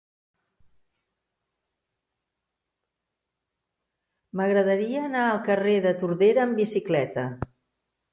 [4.39, 7.27] M'agradaria anar al carrer de Tordera amb bicicleta.